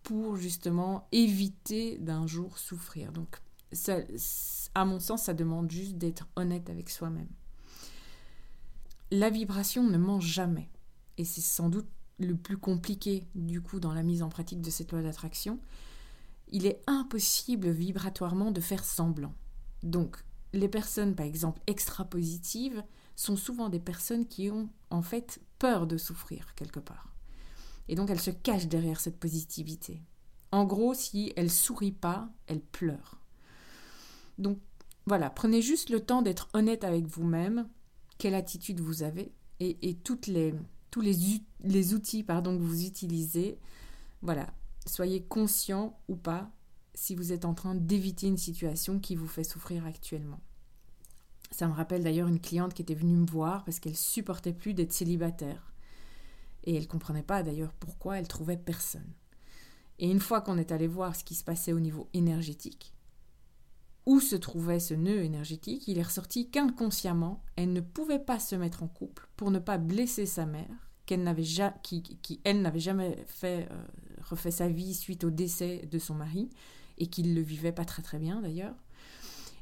pour 0.03 0.37
justement 0.37 1.07
éviter 1.13 1.99
d'un 1.99 2.27
jour 2.27 2.59
souffrir. 2.59 3.13
Donc, 3.13 3.41
à 4.75 4.85
mon 4.85 5.01
sens, 5.01 5.25
ça 5.25 5.35
demande 5.35 5.71
juste 5.71 5.97
d'être 5.97 6.29
honnête 6.37 6.71
avec 6.71 6.91
soi-même. 6.91 7.29
La 9.11 9.31
vibration 9.31 9.85
ne 9.85 9.99
ment 9.99 10.21
jamais. 10.21 10.71
Et 11.17 11.25
c'est 11.25 11.41
sans 11.41 11.69
doute 11.69 11.89
le 12.19 12.37
plus 12.37 12.59
compliqué, 12.59 13.27
du 13.35 13.61
coup, 13.61 13.81
dans 13.81 13.93
la 13.93 14.03
mise 14.03 14.23
en 14.23 14.29
pratique 14.29 14.61
de 14.61 14.71
cette 14.71 14.93
loi 14.93 15.03
d'attraction 15.03 15.61
il 16.51 16.67
est 16.67 16.83
impossible 16.87 17.71
vibratoirement 17.71 18.51
de 18.51 18.61
faire 18.61 18.85
semblant. 18.85 19.35
Donc, 19.83 20.17
les 20.53 20.69
personnes, 20.69 21.15
par 21.15 21.27
exemple, 21.27 21.61
extra-positives, 21.67 22.83
sont 23.17 23.37
souvent 23.37 23.69
des 23.69 23.81
personnes 23.81 24.27
qui 24.27 24.51
ont 24.51 24.69
en 24.91 25.03
fait 25.03 25.41
peur 25.59 25.87
de 25.87 25.99
souffrir 25.99 26.55
quelque 26.55 26.81
part. 26.81 27.15
Et 27.89 27.95
donc, 27.95 28.11
elles 28.11 28.21
se 28.21 28.31
cachent 28.31 28.69
derrière 28.69 29.01
cette 29.01 29.19
positivité. 29.19 30.03
En 30.53 30.65
gros, 30.65 30.95
si 30.95 31.33
elles 31.37 31.51
sourient 31.51 31.93
pas, 31.93 32.31
elles 32.47 32.61
pleurent. 32.61 33.18
Donc, 34.39 34.59
voilà, 35.07 35.31
prenez 35.31 35.63
juste 35.63 35.91
le 35.91 36.01
temps 36.01 36.23
d'être 36.23 36.49
honnête 36.53 36.85
avec 36.85 37.07
vous-même, 37.07 37.69
quelle 38.19 38.35
attitude 38.35 38.81
vous 38.81 39.03
avez, 39.03 39.33
et, 39.61 39.97
toutes 40.05 40.29
les, 40.29 40.55
tous 40.91 41.01
les, 41.01 41.95
outils 41.95 42.23
pardon, 42.23 42.57
que 42.57 42.63
vous 42.63 42.85
utilisez. 42.85 43.59
Voilà, 44.23 44.53
soyez 44.87 45.23
conscient 45.23 45.99
ou 46.09 46.17
pas 46.17 46.51
si 46.95 47.15
vous 47.15 47.33
êtes 47.33 47.45
en 47.45 47.55
train 47.55 47.75
d'éviter 47.75 48.29
une 48.29 48.37
situation 48.37 48.99
qui 49.01 49.17
vous 49.17 49.27
fait 49.27 49.45
souffrir 49.45 49.85
actuellement. 49.85 50.41
Ça 51.51 51.67
me 51.67 51.73
rappelle 51.73 52.05
d'ailleurs 52.05 52.29
une 52.29 52.41
cliente 52.41 52.75
qui 52.75 52.83
était 52.83 52.95
venue 52.95 53.17
me 53.17 53.27
voir 53.27 53.65
parce 53.65 53.81
qu'elle 53.81 53.97
supportait 53.97 54.53
plus 54.53 54.75
d'être 54.75 54.93
célibataire. 54.93 55.73
Et 56.65 56.75
elle 56.75 56.83
ne 56.83 56.89
comprenait 56.89 57.23
pas 57.23 57.43
d'ailleurs 57.43 57.73
pourquoi 57.73 58.19
elle 58.19 58.29
trouvait 58.29 58.57
personne. 58.57 59.15
Et 59.99 60.11
une 60.11 60.21
fois 60.21 60.41
qu'on 60.41 60.59
est 60.59 60.73
allé 60.73 60.87
voir 60.87 61.17
ce 61.17 61.25
qui 61.25 61.35
se 61.35 61.45
passait 61.45 61.73
au 61.73 61.81
niveau 61.81 62.09
énergétique, 62.13 62.93
où 64.09 64.21
se 64.21 64.37
trouvait 64.37 64.81
ce 64.81 64.95
nœud 64.95 65.23
énergétique, 65.23 65.87
il 65.87 65.99
est 65.99 66.03
ressorti 66.03 66.49
qu'inconsciemment, 66.51 67.45
elle 67.57 67.75
ne 67.75 67.83
pouvait 67.83 68.19
pas 68.19 68.39
se 68.39 68.57
mettre 68.57 68.83
en 68.83 68.89
couple 68.89 69.29
pour 69.37 69.51
ne 69.51 69.59
pas 69.59 69.77
blesser 69.77 70.25
sa 70.25 70.47
mère 70.47 70.91
qu'elle 71.05 71.23
n'avait 71.23 71.45
qui, 71.83 72.03
qui, 72.03 72.41
elle 72.45 72.63
n'avait 72.63 72.81
jamais 72.81 73.23
fait 73.27 73.69
euh, 73.71 73.85
refait 74.23 74.51
sa 74.51 74.71
vie 74.71 74.95
suite 74.95 75.25
au 75.25 75.31
décès 75.31 75.87
de 75.91 75.99
son 75.99 76.15
mari 76.15 76.49
et 76.97 77.09
qu'il 77.09 77.35
le 77.35 77.43
vivait 77.43 77.71
pas 77.71 77.85
très 77.85 78.01
très 78.01 78.19
bien 78.19 78.41
d'ailleurs. 78.41 78.77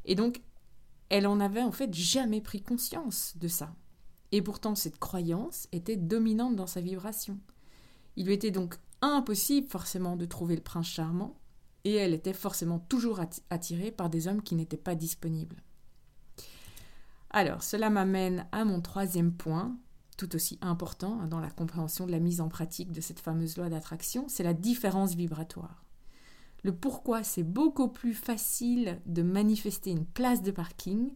Et 0.05 0.15
donc 0.15 0.41
elle 1.09 1.27
en 1.27 1.41
avait 1.41 1.63
en 1.63 1.73
fait 1.73 1.93
jamais 1.93 2.41
pris 2.41 2.63
conscience 2.63 3.35
de 3.39 3.49
ça. 3.49 3.75
Et 4.31 4.43
pourtant 4.43 4.77
cette 4.77 5.01
croyance 5.01 5.67
était 5.73 5.97
dominante 5.97 6.55
dans 6.55 6.69
sa 6.69 6.81
vibration. 6.81 7.41
Il 8.15 8.27
lui 8.27 8.35
était 8.35 8.53
donc 8.53 8.77
impossible 9.03 9.67
forcément 9.67 10.15
de 10.15 10.25
trouver 10.25 10.55
le 10.55 10.63
prince 10.63 10.87
charmant 10.87 11.37
et 11.87 11.95
elle 11.95 12.15
était 12.15 12.33
forcément 12.33 12.81
toujours 12.81 13.21
attirée 13.49 13.93
par 13.93 14.11
des 14.11 14.27
hommes 14.27 14.43
qui 14.43 14.57
n'étaient 14.57 14.77
pas 14.77 14.97
disponibles. 14.97 15.63
Alors, 17.31 17.63
cela 17.63 17.91
m'amène 17.91 18.45
à 18.51 18.65
mon 18.65 18.81
troisième 18.81 19.33
point, 19.33 19.77
tout 20.17 20.35
aussi 20.35 20.59
important 20.63 21.21
hein, 21.21 21.29
dans 21.29 21.39
la 21.39 21.51
compréhension 21.51 22.05
de 22.05 22.11
la 22.11 22.19
mise 22.19 22.41
en 22.41 22.49
pratique 22.49 22.91
de 22.91 23.01
cette 23.01 23.21
fameuse 23.21 23.57
loi 23.57 23.69
d'attraction, 23.69 24.25
c'est 24.27 24.43
la 24.43 24.53
différence 24.53 25.15
vibratoire. 25.15 25.85
Le 26.65 26.75
pourquoi 26.75 27.23
c'est 27.23 27.45
beaucoup 27.45 27.89
plus 27.89 28.15
facile 28.15 29.01
de 29.07 29.23
manifester 29.23 29.91
une 29.91 30.07
place 30.07 30.43
de 30.43 30.51
parking 30.51 31.13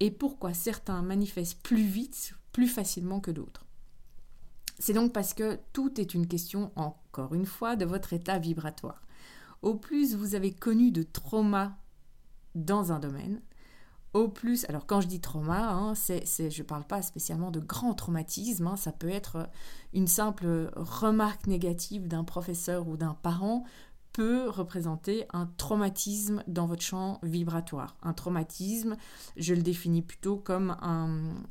et 0.00 0.10
pourquoi 0.10 0.52
certains 0.52 1.00
manifestent 1.00 1.62
plus 1.62 1.82
vite, 1.82 2.34
plus 2.52 2.68
facilement 2.68 3.20
que 3.20 3.30
d'autres. 3.30 3.64
C'est 4.78 4.92
donc 4.92 5.14
parce 5.14 5.32
que 5.32 5.58
tout 5.72 5.98
est 5.98 6.12
une 6.12 6.26
question, 6.26 6.72
encore 6.76 7.34
une 7.34 7.46
fois, 7.46 7.74
de 7.74 7.86
votre 7.86 8.12
état 8.12 8.38
vibratoire. 8.38 9.07
Au 9.62 9.74
plus 9.74 10.14
vous 10.14 10.34
avez 10.34 10.52
connu 10.52 10.90
de 10.90 11.02
trauma 11.02 11.78
dans 12.54 12.92
un 12.92 12.98
domaine, 12.98 13.40
au 14.14 14.28
plus, 14.28 14.64
alors 14.68 14.86
quand 14.86 15.00
je 15.00 15.06
dis 15.06 15.20
trauma, 15.20 15.70
hein, 15.70 15.94
c'est, 15.94 16.24
je 16.50 16.62
ne 16.62 16.66
parle 16.66 16.84
pas 16.84 17.02
spécialement 17.02 17.50
de 17.50 17.60
grand 17.60 17.94
traumatisme, 17.94 18.66
hein, 18.66 18.76
ça 18.76 18.90
peut 18.90 19.10
être 19.10 19.48
une 19.92 20.06
simple 20.06 20.70
remarque 20.76 21.46
négative 21.46 22.08
d'un 22.08 22.24
professeur 22.24 22.88
ou 22.88 22.96
d'un 22.96 23.14
parent 23.14 23.64
peut 24.14 24.48
représenter 24.48 25.26
un 25.32 25.46
traumatisme 25.46 26.42
dans 26.48 26.66
votre 26.66 26.82
champ 26.82 27.20
vibratoire. 27.22 27.96
Un 28.02 28.14
traumatisme, 28.14 28.96
je 29.36 29.54
le 29.54 29.62
définis 29.62 30.02
plutôt 30.02 30.36
comme 30.36 30.76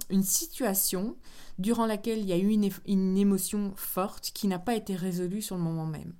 une 0.10 0.24
situation 0.24 1.16
durant 1.60 1.86
laquelle 1.86 2.20
il 2.20 2.26
y 2.26 2.34
a 2.34 2.38
eu 2.38 2.50
une, 2.50 2.70
une 2.86 3.18
émotion 3.18 3.72
forte 3.78 4.32
qui 4.34 4.48
n'a 4.48 4.60
pas 4.60 4.76
été 4.76 4.96
résolue 4.96 5.42
sur 5.42 5.56
le 5.56 5.62
moment 5.62 5.86
même. 5.86 6.14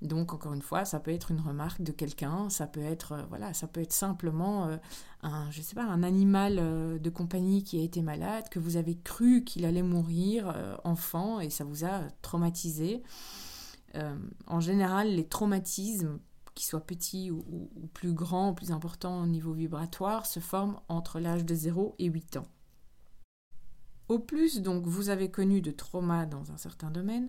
Donc 0.00 0.32
encore 0.32 0.52
une 0.52 0.62
fois, 0.62 0.84
ça 0.84 1.00
peut 1.00 1.10
être 1.10 1.32
une 1.32 1.40
remarque 1.40 1.82
de 1.82 1.90
quelqu'un, 1.90 2.50
ça 2.50 2.68
peut 2.68 2.82
être 2.82 3.12
euh, 3.12 3.22
voilà, 3.28 3.52
ça 3.52 3.66
peut 3.66 3.80
être 3.80 3.92
simplement 3.92 4.66
euh, 4.66 4.76
un 5.22 5.50
je 5.50 5.60
sais 5.60 5.74
pas 5.74 5.84
un 5.84 6.04
animal 6.04 6.58
euh, 6.60 6.98
de 7.00 7.10
compagnie 7.10 7.64
qui 7.64 7.80
a 7.80 7.82
été 7.82 8.00
malade, 8.00 8.48
que 8.48 8.60
vous 8.60 8.76
avez 8.76 8.96
cru 8.96 9.42
qu'il 9.42 9.64
allait 9.64 9.82
mourir 9.82 10.54
enfant 10.84 11.40
et 11.40 11.50
ça 11.50 11.64
vous 11.64 11.84
a 11.84 12.02
traumatisé. 12.22 13.02
en 14.46 14.60
général, 14.60 15.08
les 15.16 15.26
traumatismes 15.26 16.20
qu'ils 16.54 16.66
soient 16.66 16.86
petits 16.86 17.30
ou, 17.30 17.70
plus 17.94 18.12
grands, 18.12 18.54
plus 18.54 18.70
importants 18.70 19.22
au 19.22 19.26
niveau 19.26 19.52
vibratoire, 19.52 20.26
se 20.26 20.40
forment 20.40 20.80
entre 20.88 21.18
l'âge 21.18 21.44
de 21.44 21.54
0 21.54 21.94
et 21.98 22.06
8 22.06 22.36
ans. 22.36 22.48
Au 24.08 24.18
plus, 24.18 24.62
donc, 24.62 24.86
vous 24.86 25.10
avez 25.10 25.30
connu 25.30 25.60
de 25.60 25.70
traumas 25.70 26.26
dans 26.26 26.50
un 26.50 26.56
certain 26.56 26.90
domaine, 26.90 27.28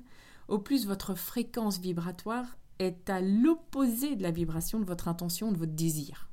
au 0.49 0.59
plus 0.59 0.85
votre 0.85 1.15
fréquence 1.15 1.79
vibratoire 1.79 2.57
est 2.79 3.09
à 3.09 3.21
l'opposé 3.21 4.15
de 4.15 4.23
la 4.23 4.31
vibration 4.31 4.79
de 4.79 4.85
votre 4.85 5.07
intention, 5.07 5.51
de 5.51 5.57
votre 5.57 5.73
désir. 5.73 6.29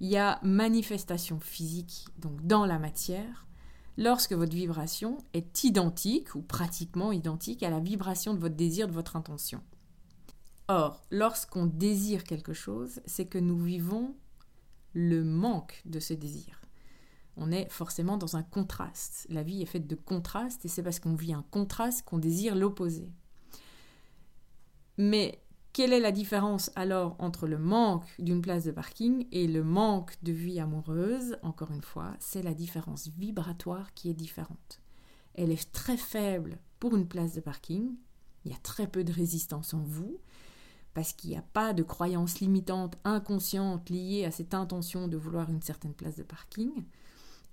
Il 0.00 0.08
y 0.08 0.16
a 0.16 0.40
manifestation 0.42 1.38
physique, 1.38 2.06
donc 2.18 2.44
dans 2.46 2.64
la 2.64 2.78
matière, 2.78 3.46
lorsque 3.98 4.32
votre 4.32 4.54
vibration 4.54 5.18
est 5.34 5.64
identique 5.64 6.34
ou 6.34 6.42
pratiquement 6.42 7.12
identique 7.12 7.62
à 7.62 7.70
la 7.70 7.80
vibration 7.80 8.32
de 8.34 8.38
votre 8.38 8.56
désir, 8.56 8.88
de 8.88 8.92
votre 8.92 9.16
intention. 9.16 9.62
Or, 10.68 11.02
lorsqu'on 11.10 11.66
désire 11.66 12.24
quelque 12.24 12.54
chose, 12.54 13.00
c'est 13.04 13.26
que 13.26 13.38
nous 13.38 13.58
vivons 13.58 14.14
le 14.94 15.22
manque 15.22 15.82
de 15.84 16.00
ce 16.00 16.14
désir. 16.14 16.60
On 17.36 17.52
est 17.52 17.70
forcément 17.70 18.16
dans 18.16 18.36
un 18.36 18.42
contraste. 18.42 19.26
La 19.30 19.42
vie 19.42 19.62
est 19.62 19.66
faite 19.66 19.86
de 19.86 19.94
contrastes 19.94 20.64
et 20.64 20.68
c'est 20.68 20.82
parce 20.82 21.00
qu'on 21.00 21.14
vit 21.14 21.32
un 21.32 21.44
contraste 21.50 22.04
qu'on 22.04 22.18
désire 22.18 22.54
l'opposé. 22.54 23.12
Mais 25.02 25.40
quelle 25.72 25.94
est 25.94 26.00
la 26.00 26.12
différence 26.12 26.70
alors 26.76 27.16
entre 27.20 27.46
le 27.46 27.56
manque 27.56 28.04
d'une 28.18 28.42
place 28.42 28.64
de 28.64 28.70
parking 28.70 29.26
et 29.32 29.46
le 29.46 29.64
manque 29.64 30.22
de 30.22 30.30
vie 30.30 30.60
amoureuse? 30.60 31.38
Encore 31.42 31.70
une 31.70 31.80
fois, 31.80 32.12
c'est 32.18 32.42
la 32.42 32.52
différence 32.52 33.08
vibratoire 33.16 33.94
qui 33.94 34.10
est 34.10 34.14
différente. 34.14 34.82
Elle 35.32 35.52
est 35.52 35.72
très 35.72 35.96
faible 35.96 36.58
pour 36.80 36.94
une 36.94 37.08
place 37.08 37.32
de 37.32 37.40
parking. 37.40 37.94
Il 38.44 38.50
y 38.52 38.54
a 38.54 38.58
très 38.58 38.86
peu 38.86 39.02
de 39.02 39.10
résistance 39.10 39.72
en 39.72 39.80
vous 39.80 40.18
parce 40.92 41.14
qu'il 41.14 41.30
n'y 41.30 41.38
a 41.38 41.44
pas 41.54 41.72
de 41.72 41.82
croyance 41.82 42.40
limitante 42.40 42.98
inconsciente 43.04 43.88
liée 43.88 44.26
à 44.26 44.30
cette 44.30 44.52
intention 44.52 45.08
de 45.08 45.16
vouloir 45.16 45.48
une 45.48 45.62
certaine 45.62 45.94
place 45.94 46.16
de 46.16 46.24
parking. 46.24 46.84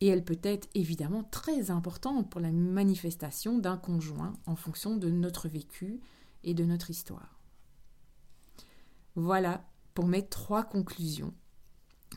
Et 0.01 0.07
elle 0.07 0.25
peut 0.25 0.41
être 0.43 0.67
évidemment 0.75 1.23
très 1.23 1.71
importante 1.71 2.29
pour 2.29 2.41
la 2.41 2.51
manifestation 2.51 3.57
d'un 3.57 3.77
conjoint 3.77 4.33
en 4.47 4.57
fonction 4.57 4.97
de 4.97 5.09
notre 5.09 5.47
vécu 5.47 6.01
et 6.43 6.53
de 6.53 6.65
notre 6.65 6.89
histoire. 6.89 7.36
Voilà 9.17 9.67
pour 9.95 10.05
mes 10.05 10.27
trois 10.27 10.63
conclusions. 10.63 11.33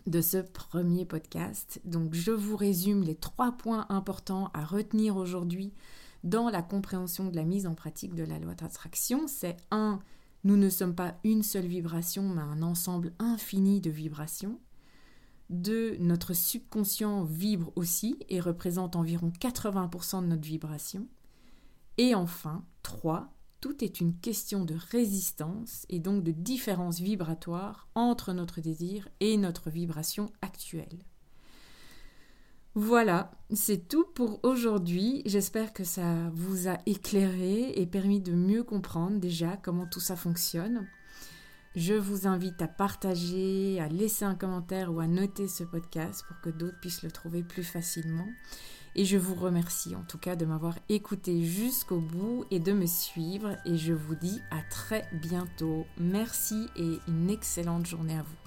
de 0.07 0.21
ce 0.21 0.37
premier 0.37 1.07
podcast. 1.07 1.81
Donc 1.85 2.15
je 2.15 2.31
vous 2.31 2.57
résume 2.57 3.03
les 3.03 3.15
trois 3.15 3.53
points 3.53 3.87
importants 3.89 4.51
à 4.53 4.65
retenir 4.65 5.17
aujourd'hui 5.17 5.73
dans 6.25 6.51
la 6.51 6.63
compréhension 6.63 7.29
de 7.29 7.37
la 7.37 7.45
mise 7.45 7.67
en 7.67 7.75
pratique 7.75 8.15
de 8.15 8.23
la 8.23 8.39
loi 8.39 8.55
d'attraction. 8.55 9.27
C'est 9.27 9.57
1. 9.71 9.99
Nous 10.45 10.57
ne 10.57 10.69
sommes 10.69 10.95
pas 10.95 11.15
une 11.25 11.43
seule 11.43 11.67
vibration, 11.67 12.29
mais 12.29 12.43
un 12.43 12.63
ensemble 12.63 13.15
infini 13.19 13.81
de 13.81 13.91
vibrations. 13.91 14.61
2. 15.49 15.97
Notre 16.01 16.35
subconscient 16.35 17.25
vibre 17.25 17.73
aussi 17.77 18.19
et 18.29 18.41
représente 18.41 18.95
environ 18.95 19.33
80% 19.41 20.21
de 20.21 20.27
notre 20.27 20.47
vibration. 20.47 21.09
Et 21.97 22.15
enfin, 22.15 22.65
3. 22.83 23.33
Tout 23.61 23.85
est 23.85 24.01
une 24.01 24.17
question 24.17 24.65
de 24.65 24.75
résistance 24.91 25.85
et 25.91 25.99
donc 25.99 26.23
de 26.23 26.33
différence 26.33 26.99
vibratoire 27.01 27.89
entre 27.95 28.33
notre 28.33 28.61
désir 28.61 29.09
et 29.21 29.37
notre 29.37 29.69
vibration 29.69 30.33
actuelle. 30.41 31.05
Voilà, 32.75 33.33
c'est 33.53 33.89
tout 33.89 34.07
pour 34.15 34.41
aujourd'hui. 34.45 35.23
J'espère 35.27 35.73
que 35.73 35.85
ça 35.85 36.31
vous 36.33 36.69
a 36.69 36.79
éclairé 36.87 37.73
et 37.75 37.87
permis 37.87 38.21
de 38.21 38.33
mieux 38.33 38.63
comprendre 38.63 39.19
déjà 39.19 39.57
comment 39.57 39.87
tout 39.87 40.01
ça 40.01 40.17
fonctionne. 40.17 40.89
Je 41.77 41.95
vous 41.95 42.27
invite 42.27 42.63
à 42.63 42.69
partager, 42.69 43.79
à 43.81 43.89
laisser 43.89 44.25
un 44.25 44.35
commentaire 44.35 44.93
ou 44.93 45.01
à 45.01 45.07
noter 45.07 45.49
ce 45.49 45.65
podcast 45.65 46.25
pour 46.27 46.41
que 46.41 46.51
d'autres 46.51 46.81
puissent 46.81 47.03
le 47.03 47.11
trouver 47.11 47.43
plus 47.43 47.63
facilement. 47.63 48.29
Et 48.97 49.05
je 49.05 49.17
vous 49.17 49.35
remercie 49.35 49.95
en 49.95 50.03
tout 50.03 50.19
cas 50.19 50.37
de 50.37 50.45
m'avoir 50.45 50.75
écouté 50.89 51.45
jusqu'au 51.45 52.01
bout 52.01 52.45
et 52.51 52.59
de 52.59 52.73
me 52.73 52.87
suivre. 52.87 53.57
Et 53.65 53.77
je 53.77 53.93
vous 53.93 54.15
dis 54.15 54.41
à 54.51 54.63
très 54.71 55.09
bientôt. 55.13 55.87
Merci 55.99 56.67
et 56.77 56.99
une 57.09 57.31
excellente 57.31 57.87
journée 57.87 58.19
à 58.19 58.23
vous. 58.23 58.40